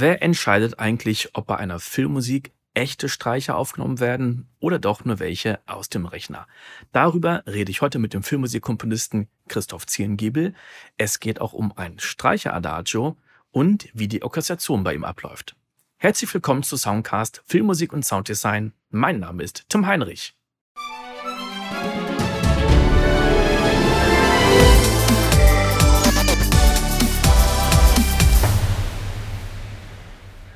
[0.00, 5.60] Wer entscheidet eigentlich, ob bei einer Filmmusik echte Streicher aufgenommen werden oder doch nur welche
[5.66, 6.46] aus dem Rechner?
[6.90, 10.54] Darüber rede ich heute mit dem Filmmusikkomponisten Christoph Zierengiebel.
[10.96, 13.18] Es geht auch um ein Streicher-Adagio
[13.50, 15.54] und wie die Orchestration bei ihm abläuft.
[15.98, 18.72] Herzlich willkommen zu Soundcast Filmmusik und Sounddesign.
[18.88, 20.34] Mein Name ist Tim Heinrich.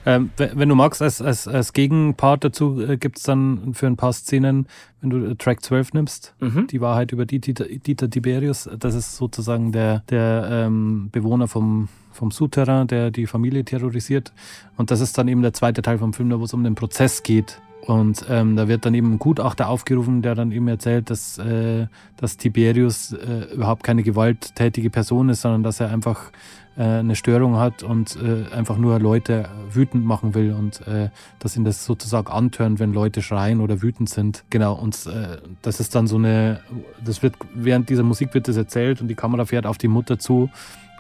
[0.06, 3.96] Ähm, wenn du magst, als, als, als Gegenpart dazu äh, gibt es dann für ein
[3.96, 4.66] paar Szenen,
[5.00, 6.66] wenn du äh, Track 12 nimmst, mhm.
[6.66, 12.30] die Wahrheit über Dieter, Dieter, Tiberius, das ist sozusagen der, der ähm, Bewohner vom, vom
[12.30, 14.32] Souterrain, der die Familie terrorisiert.
[14.76, 17.22] Und das ist dann eben der zweite Teil vom Film, wo es um den Prozess
[17.22, 17.60] geht.
[17.86, 21.86] Und ähm, da wird dann eben ein Gutachter aufgerufen, der dann eben erzählt, dass, äh,
[22.16, 26.32] dass Tiberius äh, überhaupt keine gewalttätige Person ist, sondern dass er einfach
[26.76, 31.56] äh, eine Störung hat und äh, einfach nur Leute wütend machen will und äh, dass
[31.56, 34.44] ihn das sozusagen antörnt, wenn Leute schreien oder wütend sind.
[34.48, 36.60] Genau, und äh, das ist dann so eine,
[37.04, 40.18] das wird, während dieser Musik wird das erzählt und die Kamera fährt auf die Mutter
[40.18, 40.48] zu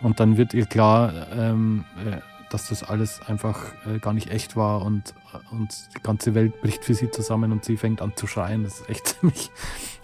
[0.02, 2.18] und dann wird ihr klar, ähm, äh,
[2.54, 5.14] dass das alles einfach äh, gar nicht echt war und,
[5.50, 8.64] und die ganze Welt bricht für sie zusammen und sie fängt an zu schreien.
[8.64, 9.50] Das ist echt ziemlich,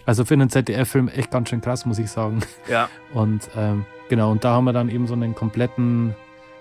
[0.05, 2.41] also für einen ZDF-Film echt ganz schön krass, muss ich sagen.
[2.69, 2.89] Ja.
[3.13, 6.17] Und ähm, Genau, und da haben wir dann eben so einen kompletten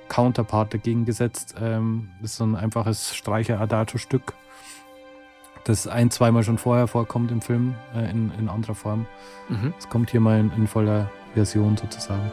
[0.08, 1.56] Counterpart dagegen gesetzt.
[1.60, 4.34] Ähm, das ist so ein einfaches Streicher-Adagio-Stück,
[5.64, 9.04] das ein-, zweimal schon vorher vorkommt im Film, äh, in, in anderer Form.
[9.48, 9.90] Es mhm.
[9.90, 12.30] kommt hier mal in, in voller Version sozusagen.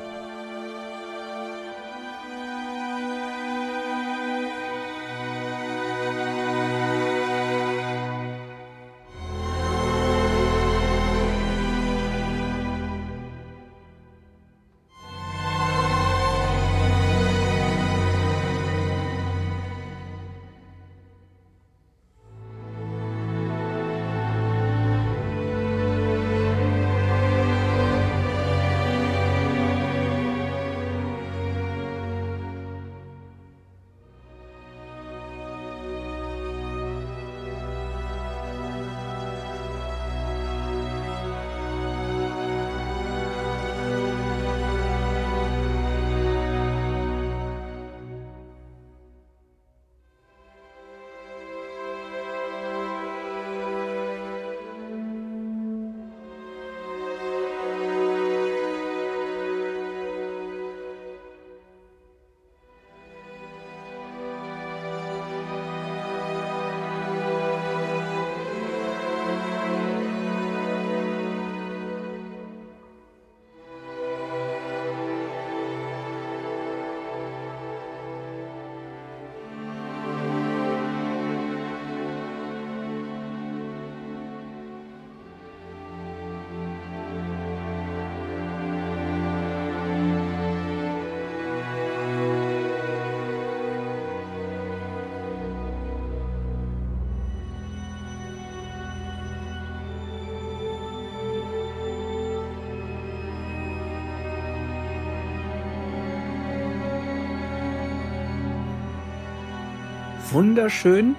[110.31, 111.15] Wunderschön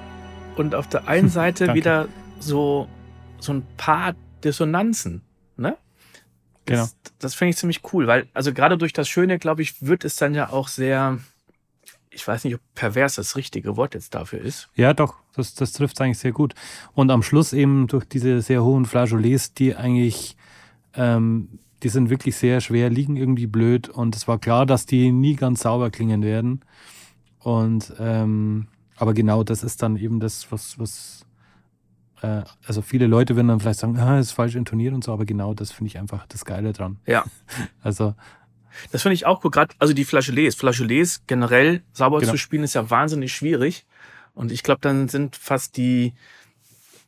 [0.56, 2.08] und auf der einen Seite wieder
[2.38, 2.88] so,
[3.38, 4.14] so ein paar
[4.44, 5.22] Dissonanzen.
[5.56, 5.76] Ne?
[6.66, 6.82] Genau.
[6.82, 10.04] Das, das finde ich ziemlich cool, weil, also gerade durch das Schöne, glaube ich, wird
[10.04, 11.18] es dann ja auch sehr,
[12.10, 14.68] ich weiß nicht, ob pervers das richtige Wort jetzt dafür ist.
[14.74, 16.54] Ja, doch, das, das trifft es eigentlich sehr gut.
[16.94, 20.36] Und am Schluss eben durch diese sehr hohen Flageolets, die eigentlich,
[20.94, 25.12] ähm, die sind wirklich sehr schwer, liegen irgendwie blöd und es war klar, dass die
[25.12, 26.64] nie ganz sauber klingen werden.
[27.38, 28.66] Und ähm,
[28.98, 31.26] aber genau das ist dann eben das, was, was
[32.22, 35.24] äh, also viele Leute werden dann vielleicht sagen, ah, ist falsch intoniert und so, aber
[35.24, 36.98] genau das finde ich einfach das Geile dran.
[37.06, 37.24] Ja.
[37.82, 38.14] Also.
[38.92, 39.50] Das finde ich auch cool.
[39.50, 40.54] Gerade, also die Flageolets.
[40.54, 42.32] Flageolets generell sauber genau.
[42.32, 43.86] zu spielen ist ja wahnsinnig schwierig.
[44.34, 46.12] Und ich glaube, dann sind fast die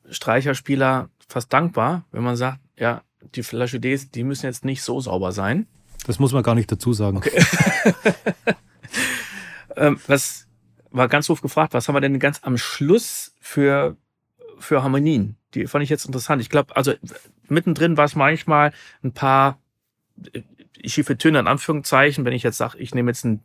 [0.09, 3.03] Streicherspieler fast dankbar, wenn man sagt, ja,
[3.35, 5.67] die Flageolets, die müssen jetzt nicht so sauber sein.
[6.07, 7.19] Das muss man gar nicht dazu sagen.
[7.19, 7.31] Okay.
[9.77, 10.49] ähm, was
[10.91, 13.97] war ganz doof gefragt, was haben wir denn ganz am Schluss für,
[14.59, 15.37] für Harmonien?
[15.55, 16.41] Die fand ich jetzt interessant.
[16.43, 16.95] Ich glaube, also
[17.49, 18.73] mittendrin war es manchmal
[19.03, 19.59] ein paar
[20.33, 20.43] äh,
[20.85, 23.43] schiefe Töne in Anführungszeichen, wenn ich jetzt sage, ich nehme jetzt einen,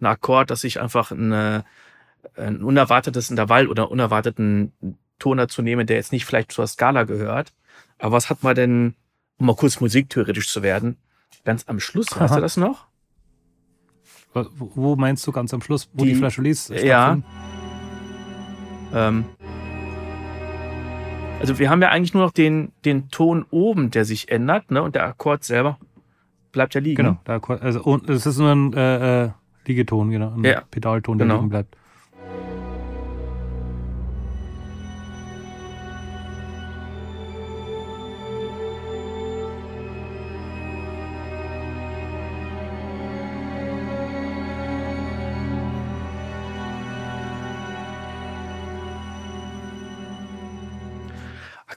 [0.00, 1.64] einen Akkord, dass ich einfach eine,
[2.36, 4.72] ein unerwartetes Intervall oder unerwarteten
[5.18, 7.52] Ton dazu nehme, der jetzt nicht vielleicht zur Skala gehört.
[7.98, 8.94] Aber was hat man denn,
[9.38, 10.96] um mal kurz musiktheoretisch zu werden,
[11.44, 12.86] ganz am Schluss, weißt du das noch?
[14.34, 17.18] Wo meinst du ganz am Schluss, wo die, die Flageolets Ja.
[18.94, 19.24] Ähm,
[21.40, 24.82] also wir haben ja eigentlich nur noch den, den Ton oben, der sich ändert, ne?
[24.82, 25.78] Und der Akkord selber
[26.52, 26.96] bleibt ja liegen.
[26.96, 29.30] Genau, der Akkord, also es ist nur ein äh, äh,
[29.66, 30.62] Liegeton, genau, ein ja.
[30.70, 31.38] Pedalton, der genau.
[31.38, 31.76] liegen bleibt.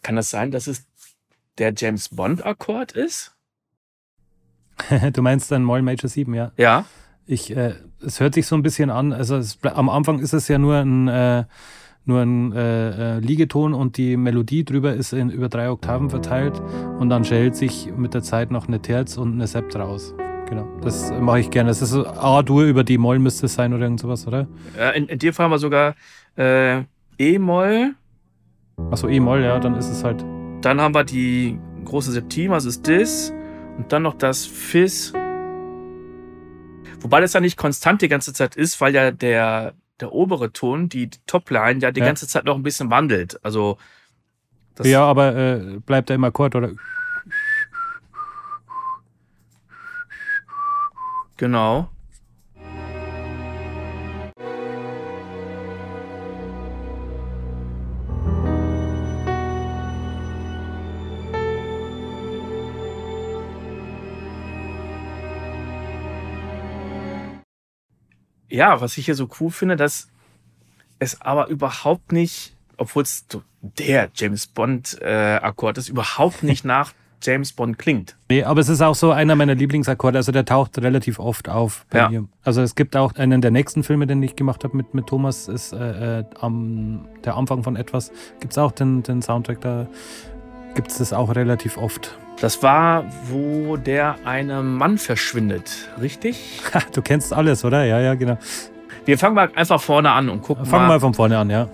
[0.05, 0.85] Kann das sein, dass es
[1.57, 3.35] der James Bond Akkord ist?
[5.13, 6.51] du meinst dann Moll Major 7, ja?
[6.57, 6.85] Ja.
[7.25, 7.73] Ich, äh,
[8.05, 10.75] es hört sich so ein bisschen an, also es, am Anfang ist es ja nur
[10.75, 11.45] ein, äh,
[12.03, 16.61] nur ein äh, äh, Liegeton und die Melodie drüber ist in über drei Oktaven verteilt
[16.99, 20.13] und dann schält sich mit der Zeit noch eine Terz und eine Sept raus.
[20.47, 21.71] Genau, das mache ich gerne.
[21.71, 24.45] Das ist A-Dur über die Moll müsste es sein oder irgend sowas, oder?
[24.77, 25.95] Ja, in, in dem Fall haben wir sogar
[26.37, 26.83] äh,
[27.17, 27.95] E-Moll,
[28.91, 30.23] Achso, E-Moll, ja, dann ist es halt.
[30.61, 33.33] Dann haben wir die große Septima, das ist Dis.
[33.77, 35.13] Und dann noch das Fis.
[36.99, 40.89] Wobei das ja nicht konstant die ganze Zeit ist, weil ja der, der obere Ton,
[40.89, 42.05] die Topline, ja die ja.
[42.05, 43.39] ganze Zeit noch ein bisschen wandelt.
[43.43, 43.77] Also.
[44.81, 46.71] ja, aber äh, bleibt er immer Akkord, oder?
[51.37, 51.89] Genau.
[68.49, 70.09] Ja, was ich hier so cool finde, dass
[70.99, 73.25] es aber überhaupt nicht, obwohl es
[73.61, 78.15] der James Bond äh, Akkord ist, überhaupt nicht nach James Bond klingt.
[78.29, 80.17] Nee, aber es ist auch so einer meiner Lieblingsakkorde.
[80.17, 82.09] Also der taucht relativ oft auf bei ja.
[82.09, 82.27] mir.
[82.43, 85.47] Also es gibt auch einen der nächsten Filme, den ich gemacht habe mit, mit Thomas,
[85.47, 88.11] ist äh, äh, am, der Anfang von etwas.
[88.39, 89.87] Gibt es auch den, den Soundtrack, da
[90.75, 92.17] gibt es das auch relativ oft.
[92.39, 96.61] Das war, wo der eine Mann verschwindet, richtig?
[96.93, 97.85] du kennst alles, oder?
[97.85, 98.37] Ja, ja, genau.
[99.05, 100.77] Wir fangen mal einfach vorne an und gucken fangen mal.
[100.77, 101.69] Fangen mal von vorne an, ja.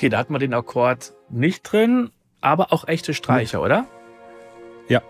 [0.00, 3.64] Okay, da hat man den Akkord nicht drin, aber auch echte Streicher, nee.
[3.66, 3.86] oder?
[4.88, 5.02] Ja,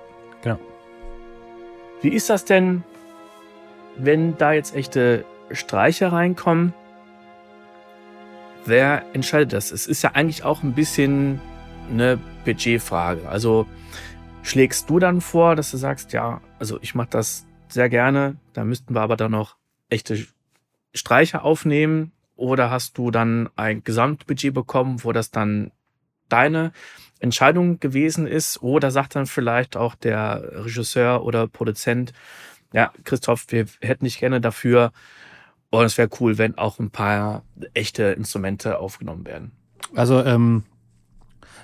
[0.43, 0.59] genau.
[2.03, 2.83] Wie ist das denn,
[3.97, 6.75] wenn da jetzt echte Streicher reinkommen?
[8.65, 9.71] Wer entscheidet das?
[9.71, 11.41] Es ist ja eigentlich auch ein bisschen
[11.89, 13.29] eine Budgetfrage.
[13.29, 13.69] Also
[14.43, 18.65] schlägst du dann vor, dass du sagst, ja, also ich mache das sehr gerne, da
[18.65, 19.55] müssten wir aber dann noch
[19.89, 20.19] echte
[20.93, 25.73] Streicher aufnehmen oder hast du dann ein Gesamtbudget bekommen, wo das dann
[26.31, 26.73] deine
[27.19, 28.63] Entscheidung gewesen ist?
[28.63, 32.13] Oder sagt dann vielleicht auch der Regisseur oder Produzent,
[32.73, 34.93] ja, Christoph, wir hätten dich gerne dafür.
[35.69, 37.45] Und es wäre cool, wenn auch ein paar
[37.75, 39.53] echte Instrumente aufgenommen werden.
[39.95, 40.65] Also ähm,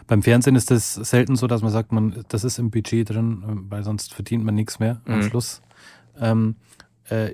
[0.07, 3.43] beim Fernsehen ist das selten so, dass man sagt, man, das ist im Budget drin,
[3.71, 5.23] weil sonst verdient man nichts mehr am mhm.
[5.23, 5.63] Schluss.
[6.21, 6.57] Ähm,
[7.09, 7.31] äh,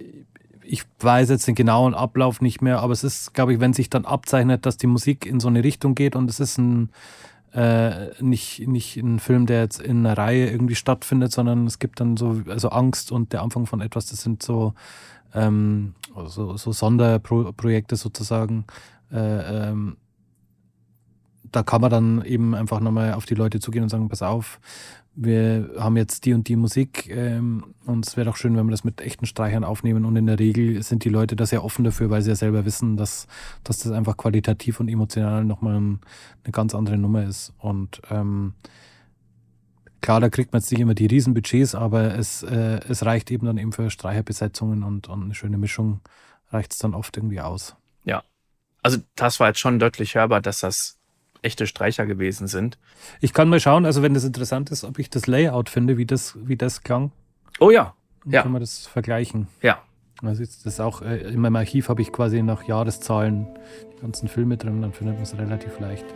[0.64, 3.90] ich weiß jetzt den genauen Ablauf nicht mehr, aber es ist, glaube ich, wenn sich
[3.90, 6.90] dann abzeichnet, dass die Musik in so eine Richtung geht und es ist ein
[7.52, 12.00] äh, nicht, nicht ein Film, der jetzt in einer Reihe irgendwie stattfindet, sondern es gibt
[12.00, 14.73] dann so, also Angst und der Anfang von etwas, das sind so,
[15.35, 15.95] ähm,
[16.26, 18.64] so, so Sonderprojekte sozusagen.
[19.12, 19.97] Äh, ähm,
[21.52, 24.61] da kann man dann eben einfach nochmal auf die Leute zugehen und sagen, pass auf,
[25.14, 28.71] wir haben jetzt die und die Musik ähm, und es wäre doch schön, wenn wir
[28.71, 30.06] das mit echten Streichern aufnehmen.
[30.06, 32.64] Und in der Regel sind die Leute da sehr offen dafür, weil sie ja selber
[32.64, 33.26] wissen, dass,
[33.62, 36.00] dass das einfach qualitativ und emotional nochmal ein,
[36.44, 37.52] eine ganz andere Nummer ist.
[37.59, 38.54] Und ähm,
[40.00, 43.44] klar, da kriegt man jetzt nicht immer die Riesenbudgets, aber es, äh, es reicht eben
[43.47, 46.00] dann eben für Streicherbesetzungen und, und eine schöne Mischung
[46.50, 47.76] reicht es dann oft irgendwie aus.
[48.04, 48.23] Ja,
[48.82, 50.99] also das war jetzt schon deutlich hörbar, dass das
[51.42, 52.78] echte Streicher gewesen sind.
[53.20, 56.06] Ich kann mal schauen, also wenn das interessant ist, ob ich das Layout finde, wie
[56.06, 57.12] das, wie das klang.
[57.61, 57.94] Oh ja.
[58.25, 58.42] Dann ja.
[58.42, 59.49] können wir das vergleichen.
[59.61, 59.82] Ja.
[60.22, 63.49] Also jetzt das auch, äh, in meinem Archiv habe ich quasi nach Jahreszahlen
[63.96, 66.06] die ganzen Filme drin, dann findet man es relativ leicht.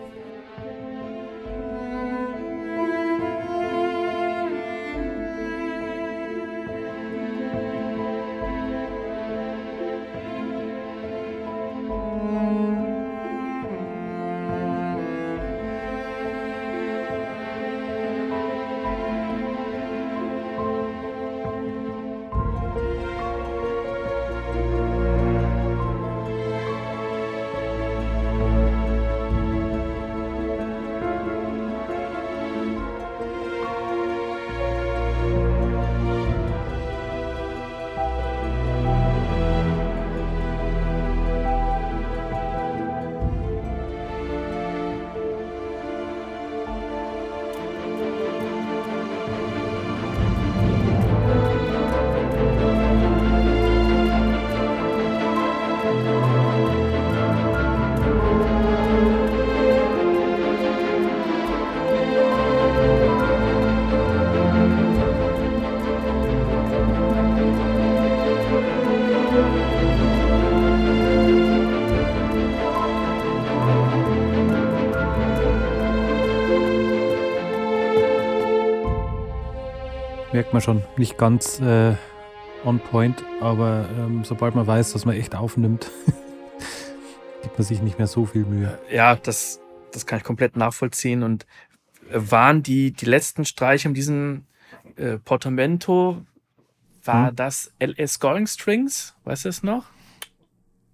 [80.36, 81.94] Merkt man schon, nicht ganz äh,
[82.62, 85.90] on point, aber ähm, sobald man weiß, dass man echt aufnimmt,
[87.42, 88.78] gibt man sich nicht mehr so viel Mühe.
[88.92, 89.62] Ja, das,
[89.92, 91.22] das kann ich komplett nachvollziehen.
[91.22, 91.46] Und
[92.10, 94.44] waren die, die letzten Streiche in diesem
[94.96, 96.18] äh, Portamento,
[97.02, 97.36] war hm.
[97.36, 99.16] das LS Going Strings?
[99.24, 99.86] Weißt du es noch?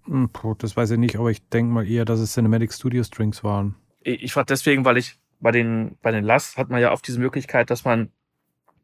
[0.05, 3.43] Hm, das weiß ich nicht, aber ich denke mal eher, dass es Cinematic Studio Strings
[3.43, 3.75] waren.
[4.03, 7.05] Ich, ich frage deswegen, weil ich bei den, bei den Last hat man ja oft
[7.05, 8.09] diese Möglichkeit, dass man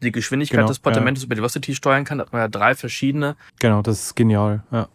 [0.01, 1.25] die Geschwindigkeit genau, des Portamentos ja.
[1.25, 2.19] über die Velocity steuern kann.
[2.19, 3.35] Da hat man ja drei verschiedene.
[3.59, 4.87] Genau, das ist genial, ja.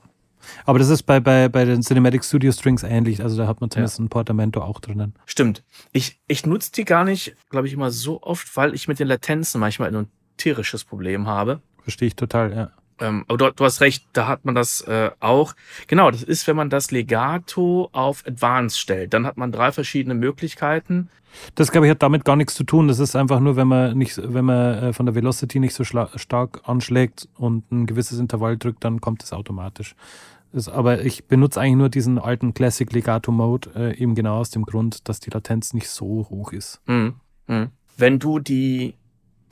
[0.67, 3.23] Aber das ist bei, bei, bei den Cinematic Studio Strings ähnlich.
[3.23, 4.05] Also da hat man zumindest ja.
[4.05, 5.15] ein Portamento auch drinnen.
[5.27, 5.63] Stimmt.
[5.93, 9.09] Ich, ich nutze die gar nicht, glaube ich, immer so oft, weil ich mit den
[9.09, 11.61] Latenzen manchmal ein tierisches Problem habe.
[11.83, 12.71] Verstehe ich total, ja.
[13.01, 15.55] Ähm, aber du, du, hast recht, da hat man das äh, auch.
[15.87, 19.15] Genau, das ist, wenn man das Legato auf Advanced stellt.
[19.15, 21.11] Dann hat man drei verschiedene Möglichkeiten.
[21.55, 22.89] Das, glaube ich, hat damit gar nichts zu tun.
[22.89, 25.85] Das ist einfach nur, wenn man nicht, wenn man äh, von der Velocity nicht so
[25.85, 29.95] stark anschlägt und ein gewisses Intervall drückt, dann kommt es automatisch.
[30.53, 34.51] Das, aber ich benutze eigentlich nur diesen alten Classic Legato Mode, äh, eben genau aus
[34.51, 36.81] dem Grund, dass die Latenz nicht so hoch ist.
[36.87, 37.15] Mhm.
[37.49, 37.71] Mhm.
[37.97, 38.95] Wenn du die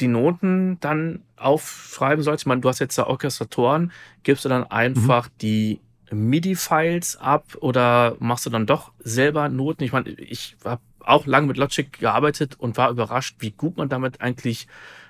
[0.03, 3.93] die Noten dann aufschreiben sollst, ich meine, du hast jetzt da Orchestratoren,
[4.23, 5.33] gibst du dann einfach mhm.
[5.41, 5.81] die
[6.11, 9.85] MIDI-Files ab oder machst du dann doch selber Noten?
[9.85, 13.89] Ich meine, ich habe auch lange mit Logic gearbeitet und war überrascht, wie gut man
[13.89, 14.67] damit eigentlich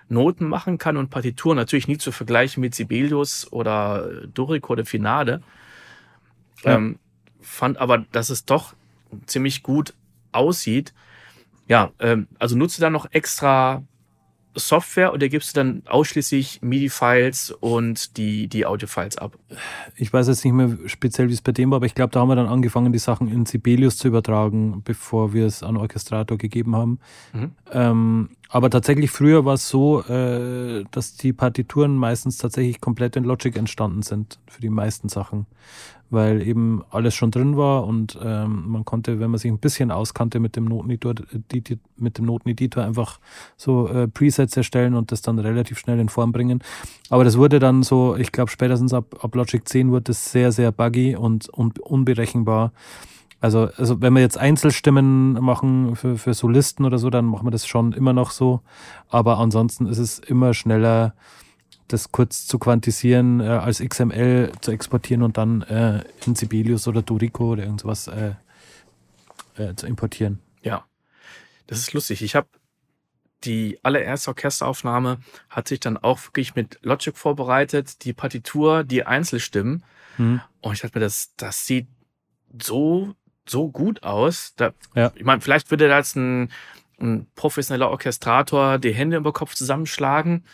[0.09, 1.57] Noten machen kann und Partituren.
[1.57, 5.43] Natürlich nie zu vergleichen mit Sibelius oder Dorico oder Finale.
[6.63, 6.77] Ja.
[6.77, 6.99] Ähm,
[7.41, 8.75] fand aber, dass es doch
[9.27, 9.95] ziemlich gut
[10.31, 10.93] aussieht.
[11.69, 13.83] Ja, ähm, also nutze da noch extra
[14.55, 19.39] Software oder gibst du dann ausschließlich MIDI-Files und die, die Audio-Files ab?
[19.97, 22.21] Ich weiß jetzt nicht mehr speziell, wie es bei dem war, aber ich glaube, da
[22.21, 26.39] haben wir dann angefangen, die Sachen in Sibelius zu übertragen, bevor wir es an Orchestrator
[26.39, 26.99] gegeben haben.
[27.33, 27.53] Mhm.
[27.73, 33.25] Ähm, aber tatsächlich früher war es so, äh, dass die Partituren meistens tatsächlich komplett in
[33.25, 35.47] Logic entstanden sind, für die meisten Sachen
[36.13, 39.91] weil eben alles schon drin war und ähm, man konnte, wenn man sich ein bisschen
[39.91, 41.15] auskannte mit dem Noteneditor,
[41.97, 43.19] mit dem Noteneditor einfach
[43.57, 46.63] so äh, Presets erstellen und das dann relativ schnell in Form bringen.
[47.09, 50.53] Aber das wurde dann so, ich glaube spätestens ab, ab Logic 10 wurde das sehr,
[50.53, 52.73] sehr buggy und, und unberechenbar.
[53.43, 57.51] Also, also wenn wir jetzt Einzelstimmen machen für, für Solisten oder so, dann machen wir
[57.51, 58.63] das schon immer noch so.
[59.09, 61.15] Aber ansonsten ist es immer schneller,
[61.89, 67.03] das kurz zu quantisieren, äh, als XML zu exportieren und dann äh, in Sibelius oder
[67.03, 68.35] Dorico oder irgendwas äh,
[69.57, 70.39] äh, zu importieren.
[70.63, 70.85] Ja,
[71.67, 72.23] das ist lustig.
[72.23, 72.47] Ich habe
[73.43, 75.19] die allererste Orchesteraufnahme
[75.51, 79.83] hat sich dann auch wirklich mit Logic vorbereitet, die Partitur, die Einzelstimmen.
[80.17, 80.41] Mhm.
[80.61, 81.89] Und ich dachte mir, das, das sieht
[82.63, 84.55] so so gut aus.
[84.57, 85.13] Da, ja.
[85.15, 86.51] Ich meine, vielleicht würde da jetzt ein,
[87.01, 90.45] ein professioneller Orchestrator die Hände über Kopf zusammenschlagen.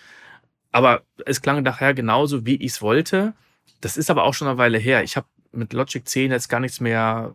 [0.70, 3.34] Aber es klang nachher genauso, wie ich es wollte.
[3.80, 5.02] Das ist aber auch schon eine Weile her.
[5.02, 7.34] Ich habe mit Logic 10 jetzt gar nichts mehr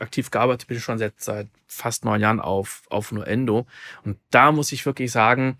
[0.00, 3.66] aktiv gearbeitet, bin schon seit, seit fast neun Jahren auf, auf Nuendo.
[4.04, 5.58] Und da muss ich wirklich sagen,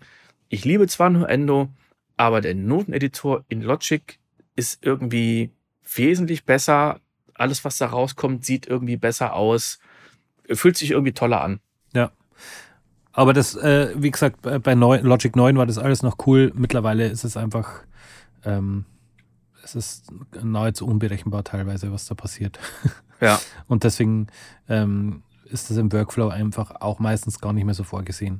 [0.49, 1.69] ich liebe zwar Nuendo,
[2.17, 4.19] aber der Noteneditor in Logic
[4.55, 5.51] ist irgendwie
[5.95, 6.99] wesentlich besser.
[7.39, 9.79] Alles, was da rauskommt, sieht irgendwie besser aus,
[10.51, 11.59] fühlt sich irgendwie toller an.
[11.93, 12.11] Ja.
[13.11, 16.51] Aber das, äh, wie gesagt, bei Logic 9 war das alles noch cool.
[16.55, 17.83] Mittlerweile ist es einfach,
[18.45, 18.85] ähm,
[19.63, 22.59] es ist nahezu unberechenbar teilweise, was da passiert.
[23.21, 23.37] Ja.
[23.67, 24.27] Und deswegen
[24.69, 28.39] ähm, ist das im Workflow einfach auch meistens gar nicht mehr so vorgesehen.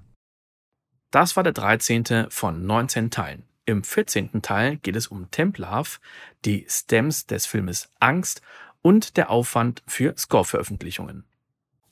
[1.11, 2.27] Das war der 13.
[2.29, 3.43] von 19 Teilen.
[3.65, 4.41] Im 14.
[4.41, 5.99] Teil geht es um Templove,
[6.45, 8.41] die Stems des Filmes Angst
[8.81, 11.25] und der Aufwand für Score-Veröffentlichungen.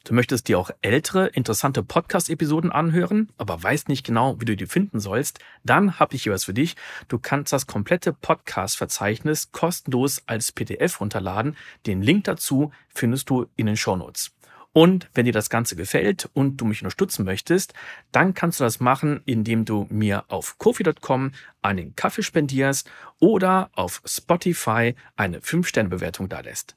[0.07, 4.65] Du möchtest dir auch ältere, interessante Podcast-Episoden anhören, aber weißt nicht genau, wie du die
[4.65, 6.77] finden sollst, dann habe ich hier was für dich.
[7.09, 11.57] Du kannst das komplette Podcast-Verzeichnis kostenlos als PDF runterladen.
[11.85, 14.31] Den Link dazu findest du in den Shownotes.
[14.71, 17.73] Und wenn dir das Ganze gefällt und du mich unterstützen möchtest,
[18.13, 22.89] dann kannst du das machen, indem du mir auf kofi.com einen Kaffee spendierst
[23.19, 26.76] oder auf Spotify eine 5-Sterne-Bewertung da lässt.